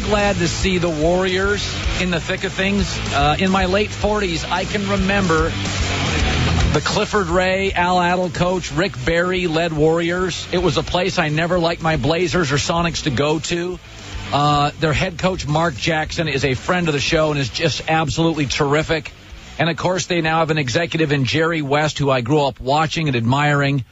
[0.00, 1.62] glad to see the Warriors
[2.00, 2.98] in the thick of things.
[3.12, 5.50] Uh, in my late 40s, I can remember
[6.72, 10.46] the Clifford Ray, Al Attles coach, Rick Barry led Warriors.
[10.52, 13.78] It was a place I never liked my Blazers or Sonics to go to.
[14.32, 17.82] Uh, their head coach, Mark Jackson, is a friend of the show and is just
[17.88, 19.12] absolutely terrific.
[19.58, 22.60] And of course, they now have an executive in Jerry West, who I grew up
[22.60, 23.84] watching and admiring.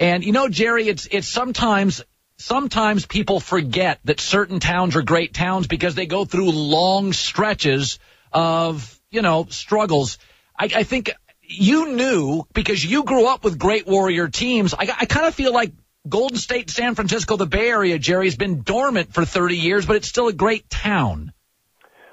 [0.00, 2.02] And you know, Jerry, it's it's sometimes
[2.42, 7.98] sometimes people forget that certain towns are great towns because they go through long stretches
[8.32, 10.18] of you know struggles.
[10.58, 14.74] I, I think you knew because you grew up with great Warrior teams.
[14.74, 15.72] I, I kind of feel like
[16.08, 19.96] Golden State, San Francisco, the Bay Area, Jerry, has been dormant for 30 years, but
[19.96, 21.32] it's still a great town.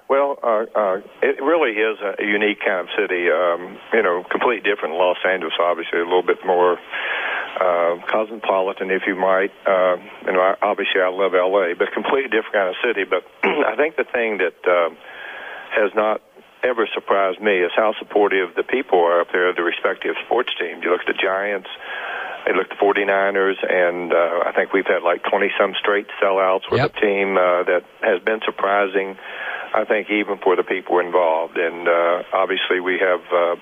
[0.07, 3.29] Well, uh, uh, it really is a unique kind of city.
[3.29, 6.77] Um, you know, completely different Los Angeles, obviously, a little bit more
[7.59, 9.51] uh, cosmopolitan, if you might.
[9.65, 13.03] Uh, you know, obviously, I love L.A., but completely different kind of city.
[13.03, 14.89] But I think the thing that uh,
[15.71, 16.21] has not
[16.63, 20.51] ever surprised me is how supportive the people are up there of the respective sports
[20.59, 20.83] teams.
[20.83, 21.69] You look at the Giants,
[22.45, 26.07] they look at the 49ers, and uh, I think we've had like 20 some straight
[26.21, 26.95] sellouts with yep.
[26.95, 29.17] a team uh, that has been surprising,
[29.73, 31.57] I think, even for the people involved.
[31.57, 33.21] And uh, obviously, we have.
[33.31, 33.55] Uh,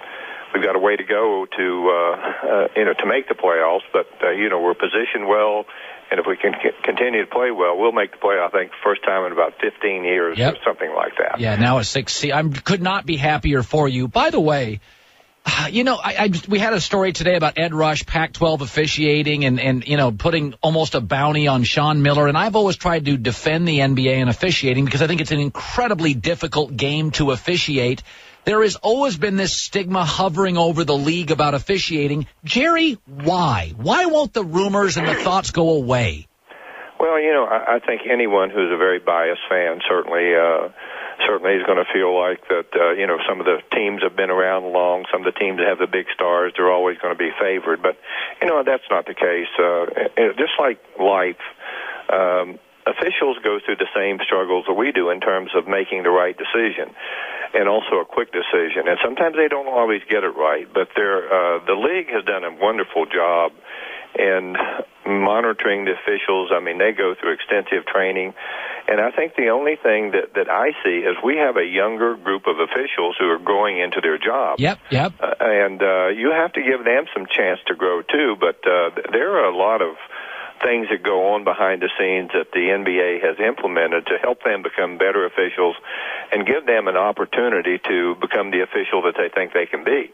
[0.57, 3.85] We've got a way to go to, uh, uh, you know, to make the playoffs,
[3.93, 5.65] but uh, you know we're positioned well
[6.09, 8.35] and if we can continue to play well, we'll make the play.
[8.39, 10.55] I think first time in about 15 years yep.
[10.55, 11.39] or something like that.
[11.39, 12.13] Yeah, now a six.
[12.13, 14.07] See, I could not be happier for you.
[14.07, 14.79] By the way,
[15.71, 19.59] you know, I, I we had a story today about Ed Rush, Pac-12 officiating, and
[19.59, 22.27] and you know putting almost a bounty on Sean Miller.
[22.27, 25.39] And I've always tried to defend the NBA and officiating because I think it's an
[25.39, 28.03] incredibly difficult game to officiate.
[28.45, 32.27] There has always been this stigma hovering over the league about officiating.
[32.45, 33.73] Jerry, why?
[33.75, 36.27] Why won't the rumors and the thoughts go away?
[36.97, 40.69] Well, you know, I, I think anyone who's a very biased fan certainly uh,
[41.27, 42.71] certainly is going to feel like that.
[42.73, 45.05] Uh, you know, some of the teams have been around long.
[45.11, 47.83] Some of the teams that have the big stars, they're always going to be favored.
[47.83, 47.99] But
[48.41, 49.51] you know, that's not the case.
[49.59, 51.43] Uh, just like life.
[52.07, 56.09] Um, officials go through the same struggles that we do in terms of making the
[56.09, 56.95] right decision
[57.53, 58.87] and also a quick decision.
[58.87, 62.43] And sometimes they don't always get it right, but they're, uh, the league has done
[62.43, 63.51] a wonderful job
[64.17, 64.55] in
[65.05, 66.51] monitoring the officials.
[66.51, 68.33] I mean, they go through extensive training.
[68.87, 72.15] And I think the only thing that, that I see is we have a younger
[72.15, 74.59] group of officials who are growing into their job.
[74.59, 75.13] Yep, yep.
[75.19, 78.37] Uh, and uh, you have to give them some chance to grow too.
[78.39, 79.95] But uh, there are a lot of
[80.63, 84.63] things that go on behind the scenes that the NBA has implemented to help them
[84.63, 85.75] become better officials
[86.31, 90.11] and give them an opportunity to become the official that they think they can be.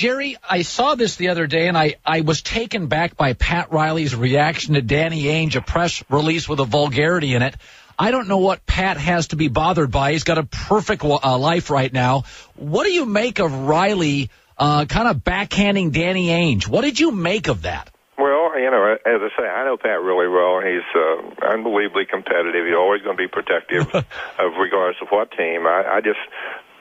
[0.00, 3.70] Jerry, I saw this the other day and I, I was taken back by Pat
[3.70, 7.54] Riley's reaction to Danny Ainge, a press release with a vulgarity in it.
[7.98, 10.12] I don't know what Pat has to be bothered by.
[10.12, 12.24] He's got a perfect uh, life right now.
[12.56, 16.66] What do you make of Riley uh, kind of backhanding Danny Ainge?
[16.66, 17.90] What did you make of that?
[18.16, 20.62] Well, you know, as I say, I know Pat really well.
[20.64, 22.64] He's uh, unbelievably competitive.
[22.64, 25.66] He's always going to be protective of regardless of what team.
[25.66, 26.20] I, I just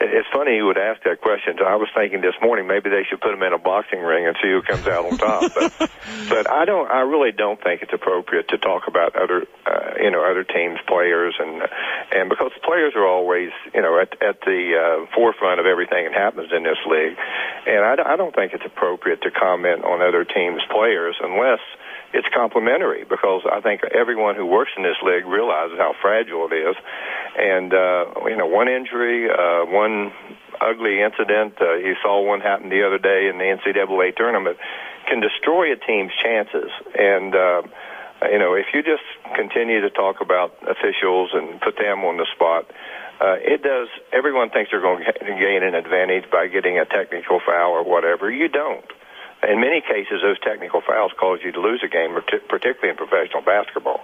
[0.02, 1.60] it's funny you would ask that question.
[1.60, 4.36] I was thinking this morning maybe they should put him in a boxing ring and
[4.42, 5.52] see who comes out on top.
[5.54, 5.92] But,
[6.30, 6.90] but I don't.
[6.90, 10.80] I really don't think it's appropriate to talk about other, uh, you know, other teams'
[10.88, 11.64] players and
[12.12, 16.14] and because players are always, you know, at at the uh, forefront of everything that
[16.14, 17.18] happens in this league,
[17.68, 21.60] and I, I don't think it's appropriate to comment on other teams' players unless
[22.14, 26.56] it's complimentary because I think everyone who works in this league realizes how fragile it
[26.56, 26.76] is.
[27.40, 30.12] And, uh, you know, one injury, uh, one
[30.60, 34.58] ugly incident, uh, you saw one happen the other day in the NCAA tournament,
[35.08, 36.70] can destroy a team's chances.
[36.94, 37.62] And, uh,
[38.30, 42.28] you know, if you just continue to talk about officials and put them on the
[42.36, 42.70] spot,
[43.22, 43.88] uh, it does.
[44.12, 48.30] Everyone thinks they're going to gain an advantage by getting a technical foul or whatever.
[48.30, 48.86] You don't
[49.44, 52.12] in many cases, those technical fouls cause you to lose a game,
[52.50, 54.02] particularly in professional basketball.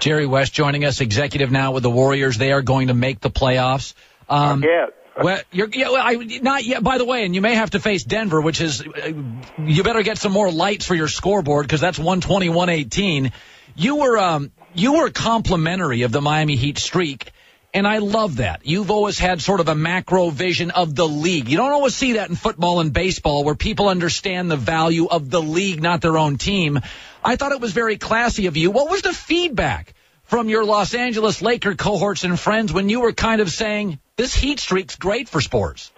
[0.00, 2.38] Jerry West joining us, executive now with the Warriors.
[2.38, 3.94] They are going to make the playoffs.
[4.28, 4.94] Um, yet.
[5.20, 6.82] Well, you're, yeah, well, I, not yet.
[6.82, 9.12] By the way, and you may have to face Denver, which is, uh,
[9.58, 13.32] you better get some more lights for your scoreboard because that's 121-18.
[13.74, 17.32] You were, um, you were complimentary of the Miami Heat streak.
[17.74, 18.62] And I love that.
[18.64, 21.48] You've always had sort of a macro vision of the league.
[21.48, 25.28] You don't always see that in football and baseball where people understand the value of
[25.28, 26.80] the league, not their own team.
[27.22, 28.70] I thought it was very classy of you.
[28.70, 29.92] What was the feedback
[30.24, 34.34] from your Los Angeles Laker cohorts and friends when you were kind of saying, this
[34.34, 35.92] heat streak's great for sports?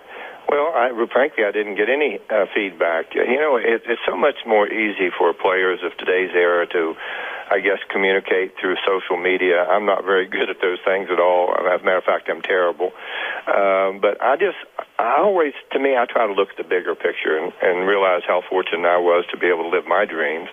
[0.48, 3.14] Well, I, frankly, I didn't get any uh, feedback.
[3.14, 6.94] You know, it, it's so much more easy for players of today's era to
[7.50, 9.66] I guess, communicate through social media.
[9.66, 11.50] I'm not very good at those things at all.
[11.50, 12.92] As a matter of fact, I'm terrible.
[13.50, 14.56] Um, but I just,
[14.98, 18.22] I always, to me, I try to look at the bigger picture and, and realize
[18.22, 20.48] how fortunate I was to be able to live my dreams.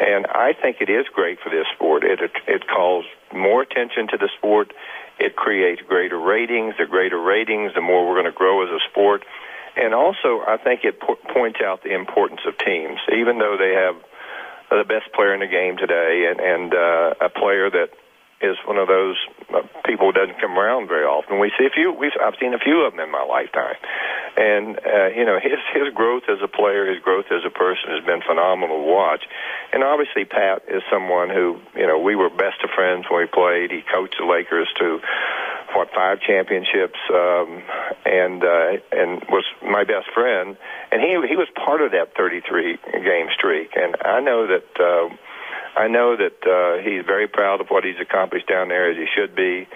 [0.00, 2.04] And I think it is great for this sport.
[2.04, 4.74] It it calls more attention to the sport.
[5.18, 6.74] It creates greater ratings.
[6.76, 9.24] The greater ratings, the more we're going to grow as a sport.
[9.76, 13.74] And also, I think it po- points out the importance of teams, even though they
[13.74, 13.96] have
[14.78, 17.90] the best player in the game today and, and uh, a player that
[18.44, 19.16] is one of those
[19.54, 21.40] uh, people who doesn't come around very often.
[21.40, 21.92] We see a few.
[21.92, 23.78] We've I've seen a few of them in my lifetime,
[24.36, 27.94] and uh, you know his his growth as a player, his growth as a person
[27.94, 29.24] has been phenomenal to watch.
[29.72, 33.26] And obviously, Pat is someone who you know we were best of friends when we
[33.26, 33.70] played.
[33.70, 35.00] He coached the Lakers to
[35.74, 37.62] what five championships, um,
[38.06, 40.56] and uh, and was my best friend.
[40.92, 43.70] And he he was part of that 33 game streak.
[43.76, 44.80] And I know that.
[44.80, 45.14] Uh,
[45.76, 49.06] I know that uh, he's very proud of what he's accomplished down there, as he
[49.12, 49.66] should be,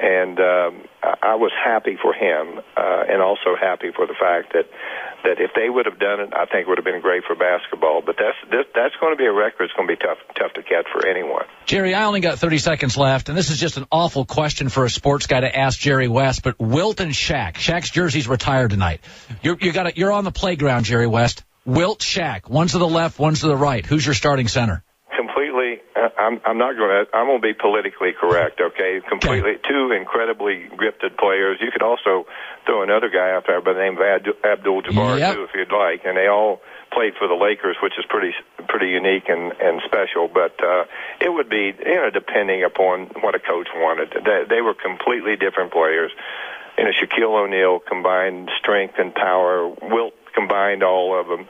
[0.00, 4.66] and um, I was happy for him, uh, and also happy for the fact that
[5.24, 7.34] that if they would have done it, I think it would have been great for
[7.34, 8.02] basketball.
[8.04, 9.64] But that's this, that's going to be a record.
[9.64, 11.44] It's going to be tough tough to catch for anyone.
[11.64, 14.84] Jerry, I only got 30 seconds left, and this is just an awful question for
[14.84, 16.42] a sports guy to ask Jerry West.
[16.42, 19.00] But Wilt and Shaq, Shaq's jersey's retired tonight.
[19.42, 21.44] You're you got you're on the playground, Jerry West.
[21.64, 23.84] Wilt, Shaq, one's to the left, one's to the right.
[23.84, 24.84] Who's your starting center?
[26.26, 27.16] I'm I'm not going to.
[27.16, 28.60] I'm going to be politically correct.
[28.60, 29.62] Okay, completely.
[29.62, 29.68] Okay.
[29.68, 31.58] Two incredibly gifted players.
[31.60, 32.26] You could also
[32.66, 35.34] throw another guy out there by the name of Abdul Jabbar yep.
[35.34, 36.02] too, if you'd like.
[36.04, 36.60] And they all
[36.92, 38.34] played for the Lakers, which is pretty
[38.68, 40.26] pretty unique and and special.
[40.26, 40.90] But uh,
[41.20, 44.10] it would be you know depending upon what a coach wanted.
[44.10, 46.10] They, they were completely different players.
[46.76, 49.68] You know, Shaquille O'Neal combined strength and power.
[49.68, 51.46] Wilt combined all of them.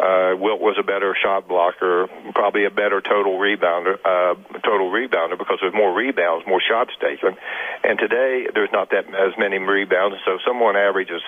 [0.00, 4.32] Uh, Wilt was a better shot blocker, probably a better total rebounder, uh,
[4.64, 7.36] total rebounder because there's more rebounds, more shots taken.
[7.84, 10.16] And today there's not that as many rebounds.
[10.24, 11.20] So someone averages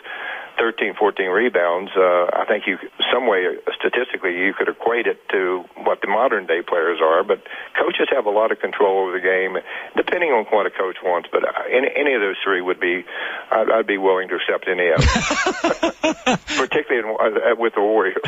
[0.59, 1.91] 13, 14 rebounds.
[1.97, 2.79] Uh, I think you
[3.13, 3.45] some way
[3.79, 7.25] statistically you could equate it to what the modern day players are.
[7.25, 7.43] But
[7.79, 9.57] coaches have a lot of control over the game,
[9.97, 11.29] depending on what a coach wants.
[11.33, 13.05] But uh, any, any of those three would be,
[13.51, 18.23] I'd, I'd be willing to accept any of them, particularly in, uh, with the Warriors.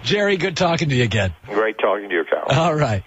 [0.02, 1.34] Jerry, good talking to you again.
[1.46, 2.58] Great talking to you, Kyle.
[2.58, 3.04] All right.